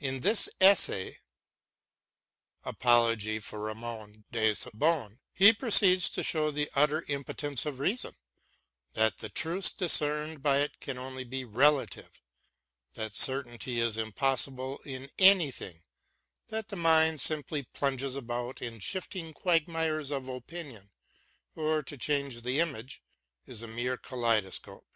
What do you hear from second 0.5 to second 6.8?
essay* he proceeds to show the